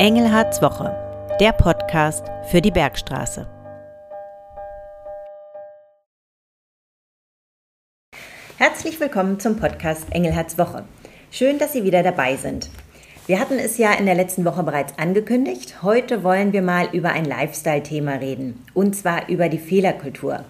[0.00, 0.96] Engelhards Woche,
[1.40, 3.46] der Podcast für die Bergstraße.
[8.56, 10.86] Herzlich willkommen zum Podcast Engelhards Woche.
[11.30, 12.70] Schön, dass Sie wieder dabei sind.
[13.26, 15.82] Wir hatten es ja in der letzten Woche bereits angekündigt.
[15.82, 18.64] Heute wollen wir mal über ein Lifestyle-Thema reden.
[18.72, 20.46] Und zwar über die Fehlerkultur.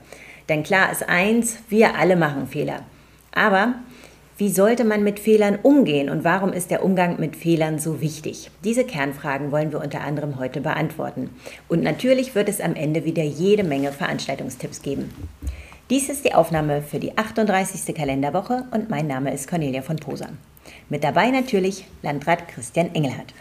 [0.48, 2.84] Denn klar ist eins, wir alle machen Fehler.
[3.32, 3.74] Aber
[4.40, 8.50] wie sollte man mit Fehlern umgehen und warum ist der Umgang mit Fehlern so wichtig?
[8.64, 11.28] Diese Kernfragen wollen wir unter anderem heute beantworten.
[11.68, 15.12] Und natürlich wird es am Ende wieder jede Menge Veranstaltungstipps geben.
[15.90, 17.94] Dies ist die Aufnahme für die 38.
[17.94, 20.30] Kalenderwoche und mein Name ist Cornelia von Posa.
[20.88, 23.32] Mit dabei natürlich Landrat Christian Engelhardt.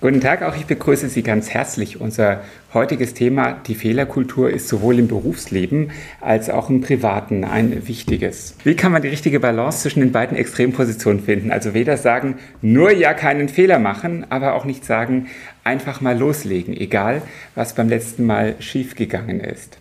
[0.00, 2.00] Guten Tag, auch ich begrüße Sie ganz herzlich.
[2.00, 2.42] Unser
[2.72, 8.56] heutiges Thema, die Fehlerkultur, ist sowohl im Berufsleben als auch im Privaten ein wichtiges.
[8.64, 11.50] Wie kann man die richtige Balance zwischen den beiden Extrempositionen finden?
[11.50, 15.28] Also weder sagen, nur ja keinen Fehler machen, aber auch nicht sagen,
[15.64, 17.22] einfach mal loslegen, egal
[17.54, 19.78] was beim letzten Mal schiefgegangen ist.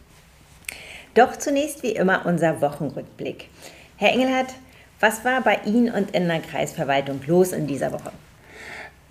[1.15, 3.49] Doch zunächst wie immer unser Wochenrückblick.
[3.97, 4.53] Herr Engelhardt,
[4.99, 8.11] was war bei Ihnen und in der Kreisverwaltung los in dieser Woche?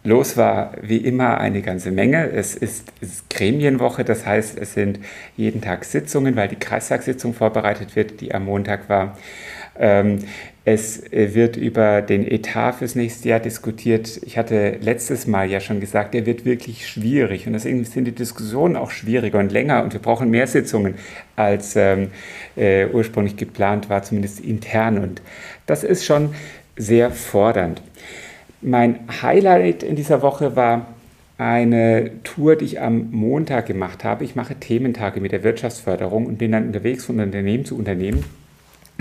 [0.05, 2.29] Los war wie immer eine ganze Menge.
[2.29, 4.99] Es ist, es ist, Gremienwoche, das heißt, es sind
[5.37, 9.17] jeden Tag Sitzungen, weil die Kreistagssitzung vorbereitet wird, die am Montag war.
[9.79, 10.19] Ähm,
[10.65, 14.21] es wird über den Etat fürs nächste Jahr diskutiert.
[14.25, 17.49] Ich hatte letztes Mal ja schon gesagt, der wird wirklich schwierig.
[17.49, 19.83] Und deswegen sind die Diskussionen auch schwieriger und länger.
[19.83, 20.95] Und wir brauchen mehr Sitzungen,
[21.35, 22.13] als ähm,
[22.55, 24.99] äh, ursprünglich geplant war, zumindest intern.
[24.99, 25.21] Und
[25.67, 26.33] das ist schon
[26.77, 27.83] sehr fordernd.
[28.61, 30.87] Mein Highlight in dieser Woche war
[31.39, 34.23] eine Tour, die ich am Montag gemacht habe.
[34.23, 38.25] Ich mache Thementage mit der Wirtschaftsförderung und bin dann unterwegs von Unternehmen zu Unternehmen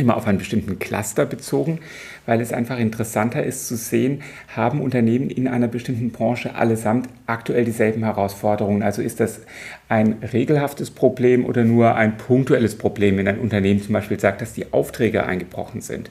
[0.02, 1.80] immer auf einen bestimmten Cluster bezogen,
[2.26, 4.22] weil es einfach interessanter ist zu sehen,
[4.56, 8.84] haben Unternehmen in einer bestimmten Branche allesamt aktuell dieselben Herausforderungen.
[8.84, 9.42] Also ist das
[9.88, 14.54] ein regelhaftes Problem oder nur ein punktuelles Problem, wenn ein Unternehmen zum Beispiel sagt, dass
[14.54, 16.10] die Aufträge eingebrochen sind.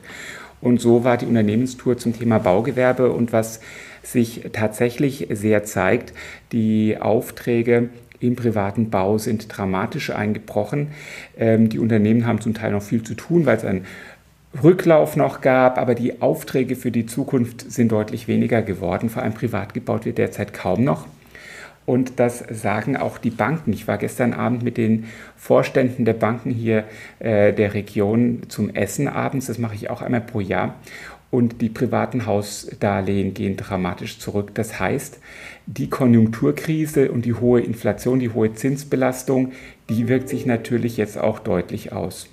[0.60, 3.60] Und so war die Unternehmenstour zum Thema Baugewerbe und was
[4.02, 6.12] sich tatsächlich sehr zeigt,
[6.52, 10.88] die Aufträge im privaten Bau sind dramatisch eingebrochen.
[11.36, 13.86] Ähm, die Unternehmen haben zum Teil noch viel zu tun, weil es einen
[14.62, 19.08] Rücklauf noch gab, aber die Aufträge für die Zukunft sind deutlich weniger geworden.
[19.08, 21.06] Vor allem privat gebaut wird derzeit kaum noch.
[21.86, 23.72] Und das sagen auch die Banken.
[23.72, 25.06] Ich war gestern Abend mit den
[25.36, 26.84] Vorständen der Banken hier
[27.18, 29.46] äh, der Region zum Essen abends.
[29.46, 30.76] Das mache ich auch einmal pro Jahr.
[31.30, 34.50] Und die privaten Hausdarlehen gehen dramatisch zurück.
[34.54, 35.18] Das heißt,
[35.66, 39.52] die Konjunkturkrise und die hohe Inflation, die hohe Zinsbelastung,
[39.88, 42.28] die wirkt sich natürlich jetzt auch deutlich aus.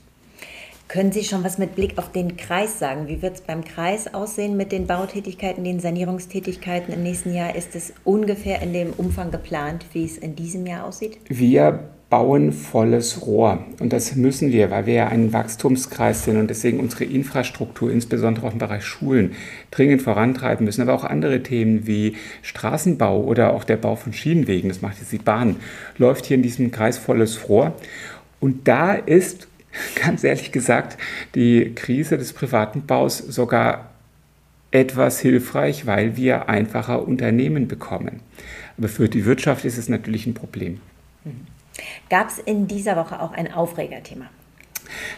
[0.88, 3.10] Können Sie schon was mit Blick auf den Kreis sagen?
[3.10, 7.56] Wie wird es beim Kreis aussehen mit den Bautätigkeiten, den Sanierungstätigkeiten im nächsten Jahr?
[7.56, 11.20] Ist es ungefähr in dem Umfang geplant, wie es in diesem Jahr aussieht?
[11.28, 13.66] Wir bauen volles Rohr.
[13.80, 18.48] Und das müssen wir, weil wir ja ein Wachstumskreis sind und deswegen unsere Infrastruktur, insbesondere
[18.48, 19.34] auch im Bereich Schulen,
[19.72, 20.82] dringend vorantreiben müssen.
[20.82, 25.12] Aber auch andere Themen wie Straßenbau oder auch der Bau von Schienenwegen, das macht jetzt
[25.12, 25.58] die Bahn,
[25.98, 27.74] läuft hier in diesem Kreis volles Rohr.
[28.40, 29.50] Und da ist,
[30.02, 30.98] ganz ehrlich gesagt,
[31.36, 33.90] die Krise des privaten Baus sogar
[34.72, 38.22] etwas hilfreich, weil wir einfacher Unternehmen bekommen.
[38.78, 40.80] Aber für die Wirtschaft ist es natürlich ein Problem.
[41.26, 41.57] Mhm.
[42.10, 44.26] Gab es in dieser Woche auch ein Aufregerthema?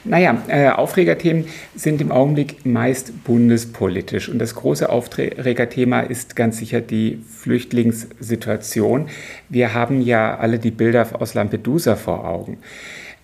[0.03, 4.29] Naja, äh, Aufregerthemen sind im Augenblick meist bundespolitisch.
[4.29, 9.09] Und das große Aufregerthema ist ganz sicher die Flüchtlingssituation.
[9.49, 12.57] Wir haben ja alle die Bilder aus Lampedusa vor Augen.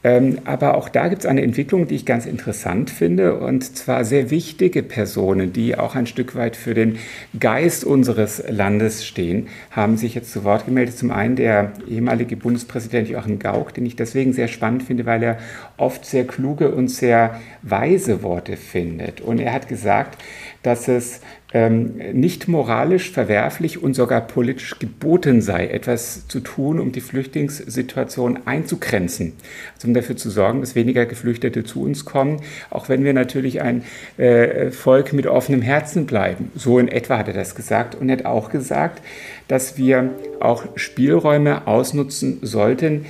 [0.05, 4.05] Ähm, aber auch da gibt es eine Entwicklung, die ich ganz interessant finde, und zwar
[4.05, 6.99] sehr wichtige Personen, die auch ein Stück weit für den
[7.39, 10.95] Geist unseres Landes stehen, haben sich jetzt zu Wort gemeldet.
[10.95, 15.39] Zum einen der ehemalige Bundespräsident Joachim Gauck, den ich deswegen sehr spannend finde, weil er
[15.77, 19.21] oft sehr kluge und sehr weise Worte findet.
[19.21, 20.21] Und er hat gesagt,
[20.63, 21.21] dass es
[21.53, 28.39] ähm, nicht moralisch verwerflich und sogar politisch geboten sei, etwas zu tun, um die Flüchtlingssituation
[28.45, 29.33] einzugrenzen.
[29.75, 33.61] Also um dafür zu sorgen, dass weniger Geflüchtete zu uns kommen, auch wenn wir natürlich
[33.61, 33.83] ein
[34.17, 36.51] äh, Volk mit offenem Herzen bleiben.
[36.55, 39.01] So in etwa hat er das gesagt und er hat auch gesagt,
[39.47, 43.05] dass wir auch Spielräume ausnutzen sollten,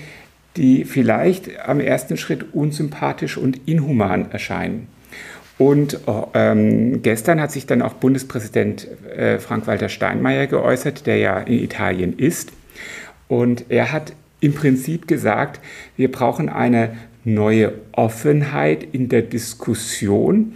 [0.58, 4.88] die vielleicht am ersten Schritt unsympathisch und inhuman erscheinen.
[5.58, 6.00] Und
[6.34, 12.18] ähm, gestern hat sich dann auch Bundespräsident äh, Frank-Walter Steinmeier geäußert, der ja in Italien
[12.18, 12.52] ist.
[13.28, 15.62] Und er hat im Prinzip gesagt,
[15.96, 20.54] wir brauchen eine neue Offenheit in der Diskussion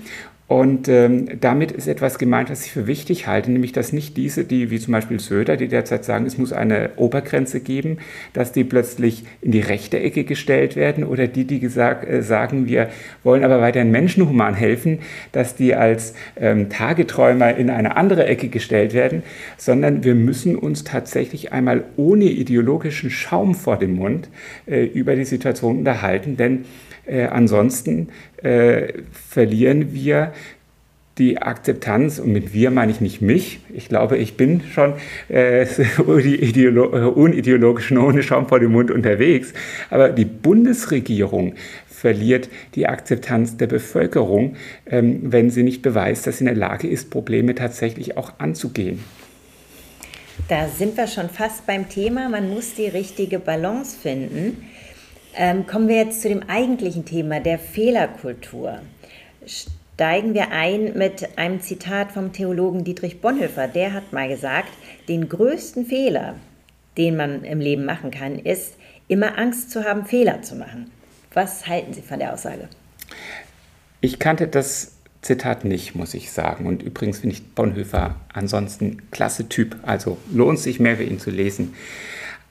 [0.49, 4.45] Und ähm, damit ist etwas gemeint, was ich für wichtig halte, nämlich dass nicht diese,
[4.45, 7.99] die wie zum Beispiel Söder, die derzeit sagen, es muss eine Obergrenze geben,
[8.33, 12.65] dass die plötzlich in die rechte Ecke gestellt werden oder die, die gesagt, äh, sagen,
[12.65, 12.89] wir
[13.23, 15.01] wollen aber weiterhin menschenhuman helfen,
[15.33, 19.21] dass die als ähm, Tageträumer in eine andere Ecke gestellt werden,
[19.55, 24.29] sondern wir müssen uns tatsächlich einmal ohne ideologischen Schaum vor dem Mund
[24.65, 26.65] äh, über die Situation unterhalten, denn
[27.09, 28.09] äh, ansonsten
[28.43, 30.33] äh, verlieren wir
[31.17, 34.93] die Akzeptanz, und mit wir meine ich nicht mich, ich glaube, ich bin schon
[35.27, 35.67] äh,
[36.07, 39.53] unideologisch ohne Schaum vor dem Mund unterwegs,
[39.89, 41.55] aber die Bundesregierung
[41.87, 46.87] verliert die Akzeptanz der Bevölkerung, ähm, wenn sie nicht beweist, dass sie in der Lage
[46.87, 49.03] ist, Probleme tatsächlich auch anzugehen.
[50.47, 54.65] Da sind wir schon fast beim Thema, man muss die richtige Balance finden.
[55.41, 58.81] Ähm, kommen wir jetzt zu dem eigentlichen Thema der Fehlerkultur.
[59.45, 63.69] Steigen wir ein mit einem Zitat vom Theologen Dietrich Bonhoeffer.
[63.69, 64.67] Der hat mal gesagt,
[65.07, 66.35] den größten Fehler,
[66.97, 68.73] den man im Leben machen kann, ist,
[69.07, 70.91] immer Angst zu haben, Fehler zu machen.
[71.33, 72.67] Was halten Sie von der Aussage?
[74.01, 76.65] Ich kannte das Zitat nicht, muss ich sagen.
[76.65, 79.77] Und übrigens finde ich Bonhoeffer ansonsten klasse Typ.
[79.83, 81.75] Also lohnt sich mehr für ihn zu lesen.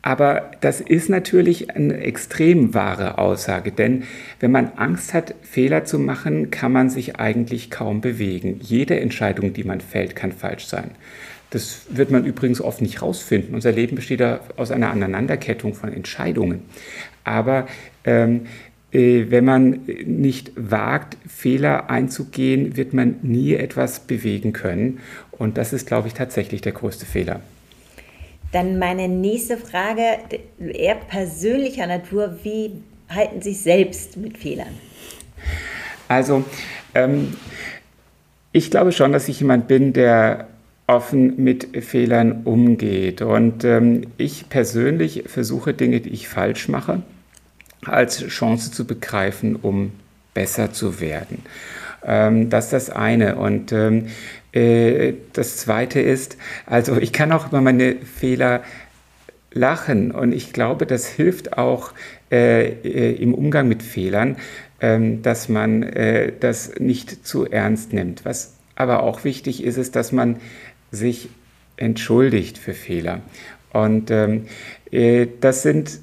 [0.08, 4.04] Aber das ist natürlich eine extrem wahre Aussage, denn
[4.40, 8.58] wenn man Angst hat, Fehler zu machen, kann man sich eigentlich kaum bewegen.
[8.62, 10.92] Jede Entscheidung, die man fällt, kann falsch sein.
[11.50, 13.54] Das wird man übrigens oft nicht rausfinden.
[13.54, 14.22] Unser Leben besteht
[14.56, 16.62] aus einer Aneinanderkettung von Entscheidungen.
[17.24, 17.66] Aber
[18.04, 18.46] ähm,
[18.90, 25.00] äh, wenn man nicht wagt, Fehler einzugehen, wird man nie etwas bewegen können.
[25.32, 27.42] Und das ist, glaube ich, tatsächlich der größte Fehler.
[28.52, 30.18] Dann meine nächste Frage,
[30.58, 32.72] eher persönlicher Natur, wie
[33.08, 34.74] halten Sie sich selbst mit Fehlern?
[36.08, 36.44] Also,
[36.94, 37.36] ähm,
[38.52, 40.48] ich glaube schon, dass ich jemand bin, der
[40.86, 43.20] offen mit Fehlern umgeht.
[43.20, 47.02] Und ähm, ich persönlich versuche Dinge, die ich falsch mache,
[47.84, 49.92] als Chance zu begreifen, um
[50.32, 51.42] besser zu werden.
[52.04, 53.36] Ähm, das ist das eine.
[53.36, 54.47] Und ähm, äh,
[55.32, 58.62] das Zweite ist, also ich kann auch über meine Fehler
[59.52, 61.92] lachen und ich glaube, das hilft auch
[62.30, 64.36] äh, äh, im Umgang mit Fehlern,
[64.80, 68.24] ähm, dass man äh, das nicht zu ernst nimmt.
[68.24, 70.36] Was aber auch wichtig ist, ist, dass man
[70.90, 71.30] sich
[71.76, 73.20] entschuldigt für Fehler.
[73.72, 74.46] Und ähm,
[74.90, 76.00] äh, das sind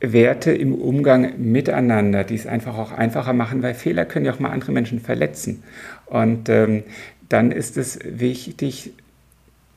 [0.00, 4.40] Werte im Umgang miteinander, die es einfach auch einfacher machen, weil Fehler können ja auch
[4.40, 5.62] mal andere Menschen verletzen.
[6.06, 6.84] Und ähm,
[7.30, 8.92] dann ist es wichtig,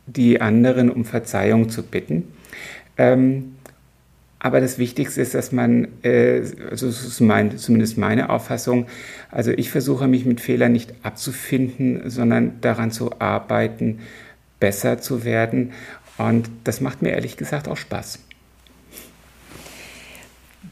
[0.06, 2.28] die anderen um Verzeihung zu bitten.
[2.98, 3.56] Ähm,
[4.40, 8.88] aber das Wichtigste ist, dass man, äh, also das ist mein, zumindest meine Auffassung,
[9.32, 14.00] also ich versuche mich mit Fehlern nicht abzufinden, sondern daran zu arbeiten,
[14.60, 15.72] besser zu werden.
[16.18, 18.20] Und das macht mir ehrlich gesagt auch Spaß.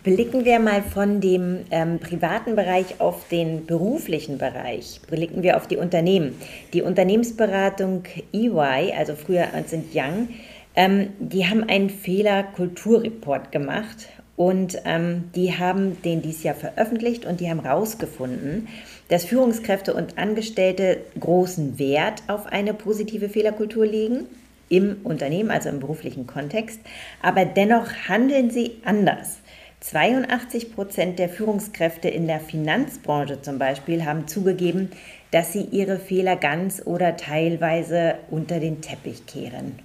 [0.03, 4.99] Blicken wir mal von dem ähm, privaten Bereich auf den beruflichen Bereich.
[5.07, 6.35] Blicken wir auf die Unternehmen.
[6.73, 8.01] Die Unternehmensberatung
[8.33, 10.29] EY, also früher Ernst Young,
[10.75, 17.39] ähm, die haben einen Fehlerkulturreport gemacht und ähm, die haben den dieses Jahr veröffentlicht und
[17.39, 18.69] die haben herausgefunden,
[19.09, 24.25] dass Führungskräfte und Angestellte großen Wert auf eine positive Fehlerkultur legen
[24.67, 26.79] im Unternehmen, also im beruflichen Kontext,
[27.21, 29.40] aber dennoch handeln sie anders.
[29.81, 34.91] 82 Prozent der Führungskräfte in der Finanzbranche zum Beispiel haben zugegeben,
[35.31, 39.79] dass sie ihre Fehler ganz oder teilweise unter den Teppich kehren.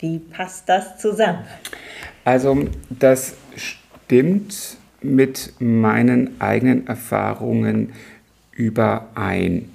[0.00, 1.44] Wie passt das zusammen?
[2.24, 7.92] Also das stimmt mit meinen eigenen Erfahrungen
[8.52, 9.70] überein.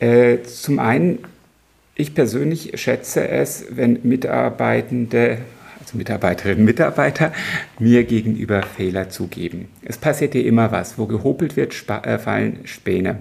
[0.00, 1.20] Äh, zum einen,
[1.94, 5.38] ich persönlich schätze es, wenn Mitarbeitende
[5.94, 7.32] Mitarbeiterinnen und Mitarbeiter
[7.78, 9.68] mir gegenüber Fehler zugeben.
[9.82, 10.98] Es passiert hier immer was.
[10.98, 13.18] Wo gehopelt wird, äh, fallen Späne.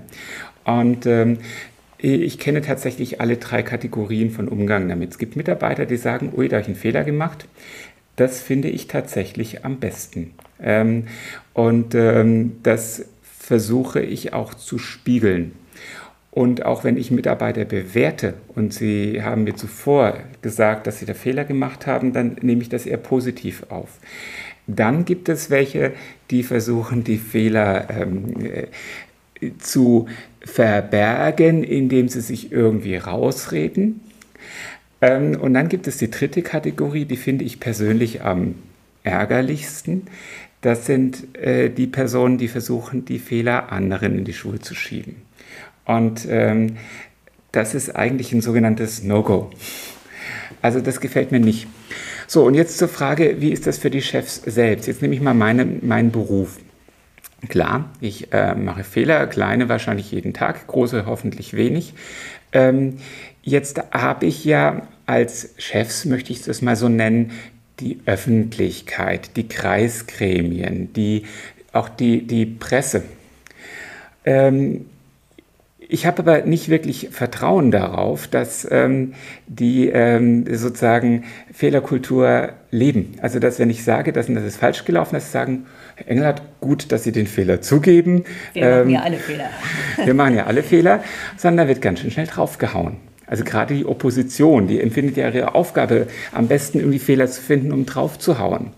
[0.63, 1.40] Und ähm,
[1.98, 5.12] ich kenne tatsächlich alle drei Kategorien von Umgang damit.
[5.12, 7.48] Es gibt Mitarbeiter, die sagen, ui, da habe ich einen Fehler gemacht.
[8.16, 10.34] Das finde ich tatsächlich am besten.
[10.62, 11.06] Ähm,
[11.54, 15.54] und ähm, das versuche ich auch zu spiegeln.
[16.32, 21.14] Und auch wenn ich Mitarbeiter bewerte und sie haben mir zuvor gesagt, dass sie da
[21.14, 23.90] Fehler gemacht haben, dann nehme ich das eher positiv auf.
[24.66, 25.92] Dann gibt es welche,
[26.30, 30.08] die versuchen, die Fehler ähm, äh, zu
[30.40, 34.00] verbergen, indem sie sich irgendwie rausreden.
[35.02, 38.56] Ähm, und dann gibt es die dritte Kategorie, die finde ich persönlich am
[39.04, 40.04] ärgerlichsten.
[40.62, 45.16] das sind äh, die Personen, die versuchen, die Fehler anderen in die Schuhe zu schieben.
[45.86, 46.78] Und ähm,
[47.52, 49.50] das ist eigentlich ein sogenanntes No-Go.
[50.62, 51.68] Also das gefällt mir nicht.
[52.28, 54.88] So, und jetzt zur Frage, wie ist das für die Chefs selbst?
[54.88, 56.60] Jetzt nehme ich mal meine, meinen Beruf.
[57.50, 61.96] Klar, ich äh, mache Fehler, kleine wahrscheinlich jeden Tag, große hoffentlich wenig.
[62.54, 62.98] Ähm,
[63.42, 67.32] jetzt habe ich ja als Chefs, möchte ich das mal so nennen,
[67.80, 71.24] die Öffentlichkeit, die Kreisgremien, die,
[71.74, 73.04] auch die, die Presse.
[74.24, 74.86] Ähm,
[75.92, 79.14] ich habe aber nicht wirklich Vertrauen darauf, dass ähm,
[79.48, 83.16] die ähm, sozusagen Fehlerkultur leben.
[83.22, 86.44] Also dass wenn ich sage, dass das ist falsch gelaufen, dass sie sagen, Herr Engelhardt,
[86.62, 88.24] gut, dass Sie den Fehler zugeben.
[88.54, 89.50] Wir ähm, machen ja alle Fehler.
[90.06, 91.04] wir machen ja alle Fehler,
[91.36, 92.96] sondern da wird ganz schön schnell draufgehauen.
[93.32, 97.72] Also gerade die Opposition, die empfindet ja ihre Aufgabe, am besten irgendwie Fehler zu finden,
[97.72, 98.72] um draufzuhauen.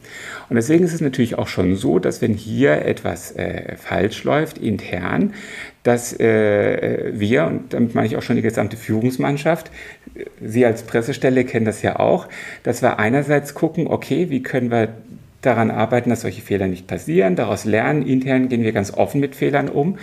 [0.47, 4.59] Und deswegen ist es natürlich auch schon so, dass wenn hier etwas äh, falsch läuft
[4.59, 5.33] intern,
[5.81, 9.71] dass äh, wir, und damit meine ich auch schon die gesamte Führungsmannschaft,
[10.39, 12.27] Sie als Pressestelle kennen das ja auch,
[12.61, 14.89] dass wir einerseits gucken, okay, wie können wir
[15.45, 18.05] daran arbeiten, dass solche Fehler nicht passieren, daraus lernen.
[18.05, 19.97] Intern gehen wir ganz offen mit Fehlern um,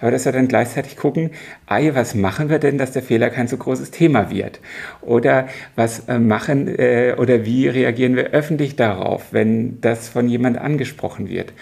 [0.00, 1.30] aber dass wir dann gleichzeitig gucken,
[1.66, 4.60] ei, was machen wir denn, dass der Fehler kein so großes Thema wird?
[5.02, 10.58] Oder was äh, machen äh, oder wie reagieren wir öffentlich darauf, wenn das von jemand
[10.58, 11.52] angesprochen wird?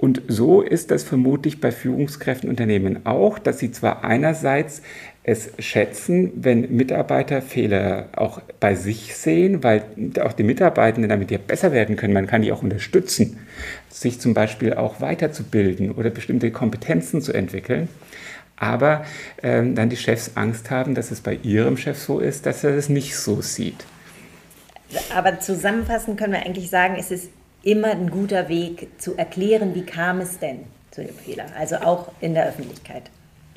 [0.00, 4.80] Und so ist das vermutlich bei Führungskräften Unternehmen auch, dass sie zwar einerseits
[5.30, 9.84] es schätzen, wenn Mitarbeiter Fehler auch bei sich sehen, weil
[10.20, 12.12] auch die Mitarbeitenden damit ja besser werden können.
[12.12, 13.38] Man kann die auch unterstützen,
[13.88, 17.88] sich zum Beispiel auch weiterzubilden oder bestimmte Kompetenzen zu entwickeln.
[18.56, 19.04] Aber
[19.42, 22.76] ähm, dann die Chefs Angst haben, dass es bei ihrem Chef so ist, dass er
[22.76, 23.86] es nicht so sieht.
[25.14, 27.30] Aber zusammenfassend können wir eigentlich sagen, es ist
[27.62, 32.10] immer ein guter Weg zu erklären, wie kam es denn zu dem Fehler, also auch
[32.20, 33.04] in der Öffentlichkeit.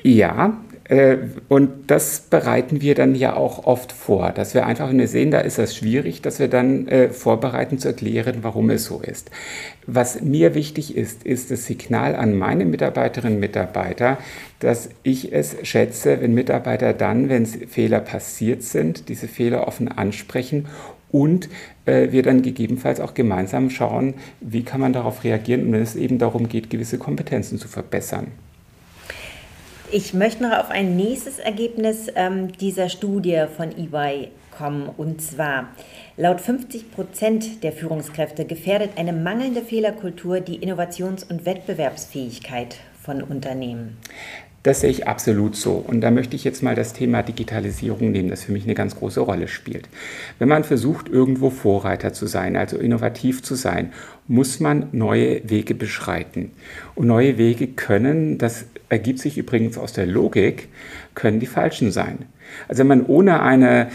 [0.06, 1.16] Ja, äh,
[1.48, 5.30] und das bereiten wir dann ja auch oft vor, dass wir einfach, wenn wir sehen,
[5.30, 9.30] da ist das schwierig, dass wir dann äh, vorbereiten zu erklären, warum es so ist.
[9.86, 14.18] Was mir wichtig ist, ist das Signal an meine Mitarbeiterinnen und Mitarbeiter,
[14.60, 20.66] dass ich es schätze, wenn Mitarbeiter dann, wenn Fehler passiert sind, diese Fehler offen ansprechen
[21.10, 21.48] und
[21.86, 26.18] äh, wir dann gegebenenfalls auch gemeinsam schauen, wie kann man darauf reagieren wenn es eben
[26.18, 28.26] darum geht, gewisse Kompetenzen zu verbessern.
[29.96, 34.90] Ich möchte noch auf ein nächstes Ergebnis ähm, dieser Studie von EY kommen.
[34.96, 35.68] Und zwar,
[36.16, 42.74] laut 50 Prozent der Führungskräfte gefährdet eine mangelnde Fehlerkultur die Innovations- und Wettbewerbsfähigkeit
[43.04, 43.96] von Unternehmen.
[44.64, 45.74] Das sehe ich absolut so.
[45.74, 48.96] Und da möchte ich jetzt mal das Thema Digitalisierung nehmen, das für mich eine ganz
[48.96, 49.88] große Rolle spielt.
[50.40, 53.92] Wenn man versucht, irgendwo Vorreiter zu sein, also innovativ zu sein,
[54.26, 56.50] muss man neue Wege beschreiten.
[56.96, 60.68] Und neue Wege können, das ergibt sich übrigens aus der Logik,
[61.14, 62.26] können die falschen sein.
[62.68, 63.88] Also wenn man ohne eine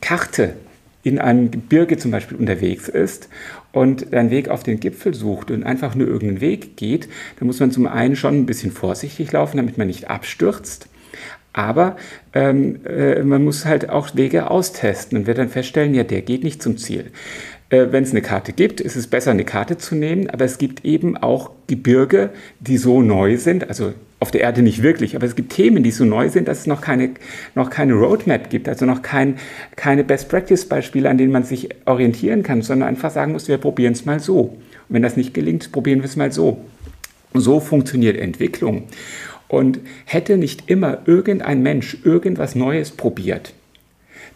[0.00, 0.54] Karte
[1.02, 3.28] in einem Gebirge zum Beispiel unterwegs ist
[3.72, 7.08] und einen Weg auf den Gipfel sucht und einfach nur irgendeinen Weg geht,
[7.38, 10.88] dann muss man zum einen schon ein bisschen vorsichtig laufen, damit man nicht abstürzt.
[11.52, 11.96] Aber
[12.34, 16.44] ähm, äh, man muss halt auch Wege austesten und wird dann feststellen, ja, der geht
[16.44, 17.12] nicht zum Ziel.
[17.70, 20.58] Äh, Wenn es eine Karte gibt, ist es besser, eine Karte zu nehmen, aber es
[20.58, 25.26] gibt eben auch Gebirge, die so neu sind, also auf der Erde nicht wirklich, aber
[25.26, 27.10] es gibt Themen, die so neu sind, dass es noch keine,
[27.54, 29.36] noch keine Roadmap gibt, also noch kein,
[29.76, 34.06] keine Best-Practice-Beispiele, an denen man sich orientieren kann, sondern einfach sagen muss, wir probieren es
[34.06, 34.40] mal so.
[34.40, 36.64] Und wenn das nicht gelingt, probieren wir es mal so.
[37.34, 38.84] So funktioniert Entwicklung.
[39.48, 43.52] Und hätte nicht immer irgendein Mensch irgendwas Neues probiert,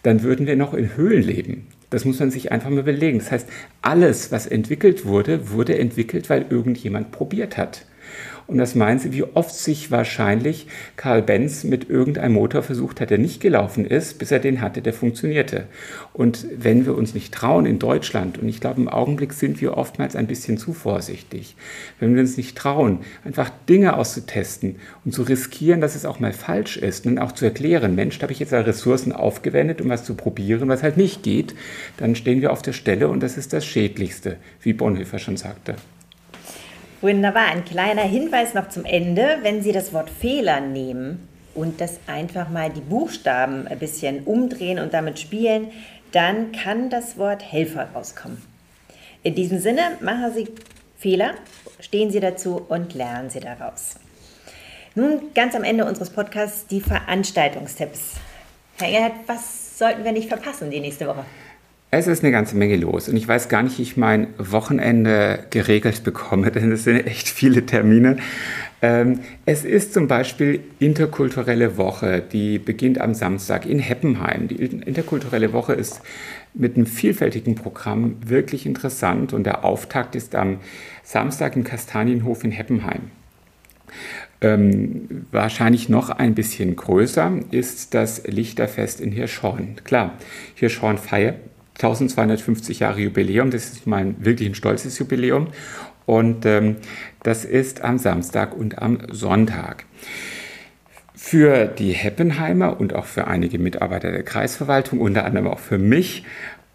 [0.03, 1.67] dann würden wir noch in Höhlen leben.
[1.89, 3.19] Das muss man sich einfach mal überlegen.
[3.19, 3.49] Das heißt,
[3.81, 7.85] alles, was entwickelt wurde, wurde entwickelt, weil irgendjemand probiert hat.
[8.47, 13.09] Und das meinen Sie, wie oft sich wahrscheinlich Karl Benz mit irgendeinem Motor versucht hat,
[13.09, 15.67] der nicht gelaufen ist, bis er den hatte, der funktionierte.
[16.11, 19.77] Und wenn wir uns nicht trauen in Deutschland, und ich glaube, im Augenblick sind wir
[19.77, 21.55] oftmals ein bisschen zu vorsichtig,
[22.01, 24.75] wenn wir uns nicht trauen, einfach Dinge auszutesten
[25.05, 28.23] und zu riskieren, dass es auch mal falsch ist und auch zu erklären, Mensch, da
[28.23, 31.55] habe ich jetzt Ressourcen aufgewendet, um was zu probieren, was halt nicht geht,
[31.95, 35.75] dann stehen wir auf der Stelle und das ist das Schädlichste, wie Bonhoeffer schon sagte.
[37.01, 37.47] Wunderbar.
[37.47, 39.39] Ein kleiner Hinweis noch zum Ende.
[39.41, 44.77] Wenn Sie das Wort Fehler nehmen und das einfach mal die Buchstaben ein bisschen umdrehen
[44.77, 45.71] und damit spielen,
[46.11, 48.39] dann kann das Wort Helfer rauskommen.
[49.23, 50.47] In diesem Sinne, machen Sie
[50.95, 51.33] Fehler,
[51.79, 53.95] stehen Sie dazu und lernen Sie daraus.
[54.93, 58.17] Nun ganz am Ende unseres Podcasts die Veranstaltungstipps.
[58.77, 61.25] Herr Gerhard, was sollten wir nicht verpassen die nächste Woche?
[61.93, 65.39] Es ist eine ganze Menge los und ich weiß gar nicht, wie ich mein Wochenende
[65.49, 68.15] geregelt bekomme, denn es sind echt viele Termine.
[68.81, 74.47] Ähm, es ist zum Beispiel Interkulturelle Woche, die beginnt am Samstag in Heppenheim.
[74.47, 75.99] Die Interkulturelle Woche ist
[76.53, 80.61] mit einem vielfältigen Programm wirklich interessant und der Auftakt ist am
[81.03, 83.11] Samstag im Kastanienhof in Heppenheim.
[84.39, 89.75] Ähm, wahrscheinlich noch ein bisschen größer ist das Lichterfest in Hirschhorn.
[89.83, 90.13] Klar,
[90.55, 91.35] Hirschhorn feiert
[91.83, 93.51] 1250 Jahre Jubiläum.
[93.51, 95.47] Das ist mal wirklich ein stolzes Jubiläum.
[96.05, 96.77] Und ähm,
[97.23, 99.85] das ist am Samstag und am Sonntag.
[101.15, 106.25] Für die Heppenheimer und auch für einige Mitarbeiter der Kreisverwaltung, unter anderem auch für mich,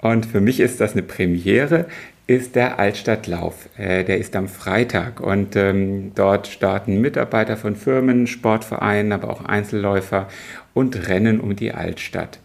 [0.03, 1.87] und für mich ist das eine Premiere,
[2.27, 3.69] ist der Altstadtlauf.
[3.79, 9.45] Äh, der ist am Freitag und ähm, dort starten Mitarbeiter von Firmen, Sportvereinen, aber auch
[9.45, 10.29] Einzelläufer
[10.75, 12.41] und rennen um die Altstadt.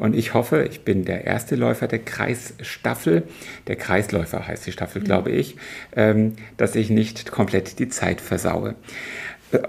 [0.00, 3.22] Und ich hoffe, ich bin der erste Läufer der Kreisstaffel,
[3.66, 5.04] der Kreisläufer heißt die Staffel, mhm.
[5.04, 5.56] glaube ich,
[5.94, 8.74] ähm, dass ich nicht komplett die Zeit versaue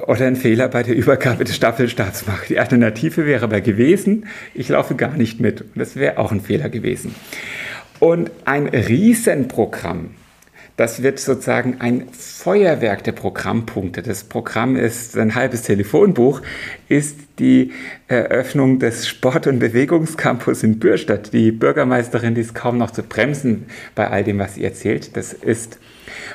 [0.08, 2.48] oder einen Fehler bei der Übergabe des Staffelstarts mache.
[2.50, 5.62] Die Alternative wäre aber gewesen, ich laufe gar nicht mit.
[5.62, 7.16] Und das wäre auch ein Fehler gewesen.
[8.00, 10.12] Und ein Riesenprogramm
[10.78, 14.02] das wird sozusagen ein Feuerwerk der Programmpunkte.
[14.02, 16.42] Das Programm ist ein halbes Telefonbuch,
[16.88, 17.72] ist die
[18.08, 21.34] Eröffnung des Sport- und Bewegungscampus in Bürstadt.
[21.34, 25.16] Die Bürgermeisterin die ist kaum noch zu bremsen bei all dem, was sie erzählt.
[25.18, 25.80] Das ist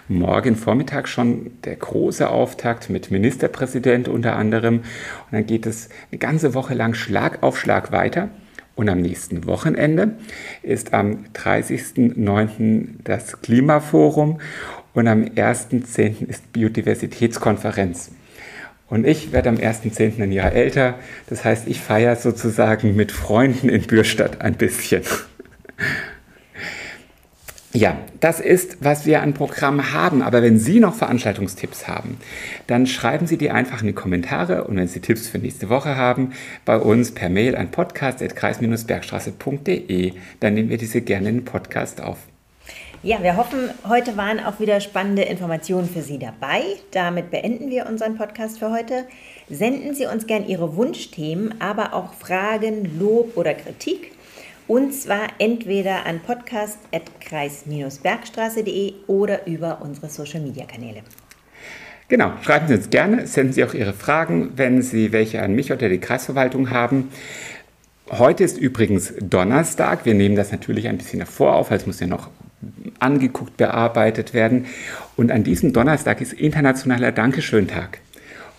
[0.08, 4.78] morgen Vormittag schon der große Auftakt mit Ministerpräsident unter anderem.
[4.78, 8.30] Und dann geht es eine ganze Woche lang Schlag auf Schlag weiter.
[8.76, 10.16] Und am nächsten Wochenende
[10.62, 12.88] ist am 30.09.
[13.02, 14.38] das Klimaforum
[14.92, 16.28] und am 1.10.
[16.28, 18.12] ist Biodiversitätskonferenz.
[18.88, 20.22] Und ich werde am 1.10.
[20.22, 20.98] ein Jahr älter.
[21.28, 25.02] Das heißt, ich feiere sozusagen mit Freunden in Bürstadt ein bisschen.
[27.76, 30.22] Ja, das ist, was wir an Programm haben.
[30.22, 32.16] Aber wenn Sie noch Veranstaltungstipps haben,
[32.66, 34.64] dann schreiben Sie die einfach in die Kommentare.
[34.64, 36.32] Und wenn Sie Tipps für nächste Woche haben,
[36.64, 42.16] bei uns per Mail an podcast.kreis-bergstraße.de, dann nehmen wir diese gerne in den Podcast auf.
[43.02, 46.62] Ja, wir hoffen, heute waren auch wieder spannende Informationen für Sie dabei.
[46.92, 49.04] Damit beenden wir unseren Podcast für heute.
[49.50, 54.15] Senden Sie uns gern Ihre Wunschthemen, aber auch Fragen, Lob oder Kritik
[54.68, 61.02] und zwar entweder an podcast.kreis-bergstraße.de oder über unsere Social-Media-Kanäle.
[62.08, 65.72] Genau, schreiben Sie uns gerne, senden Sie auch Ihre Fragen, wenn Sie welche an mich
[65.72, 67.10] oder die Kreisverwaltung haben.
[68.10, 70.04] Heute ist übrigens Donnerstag.
[70.04, 72.30] Wir nehmen das natürlich ein bisschen davor auf, es muss ja noch
[73.00, 74.66] angeguckt, bearbeitet werden.
[75.16, 77.98] Und an diesem Donnerstag ist Internationaler Dankeschön-Tag.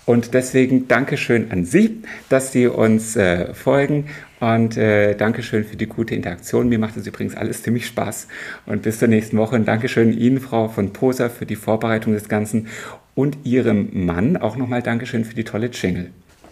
[0.05, 4.07] Und deswegen Dankeschön an Sie, dass Sie uns äh, folgen
[4.39, 6.69] und äh, Dankeschön für die gute Interaktion.
[6.69, 8.27] Mir macht es übrigens alles ziemlich Spaß.
[8.65, 9.55] Und bis zur nächsten Woche.
[9.55, 12.67] Und Dankeschön Ihnen, Frau von Poser, für die Vorbereitung des Ganzen.
[13.15, 16.11] Und Ihrem Mann auch nochmal Dankeschön für die tolle Jingle.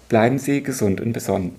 [0.09, 1.55] Bleiben Sie gesund und besonnen.